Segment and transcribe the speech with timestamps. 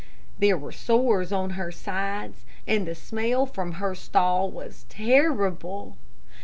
[0.39, 5.95] There were sores on her sides, and the smell from her stall was terrible.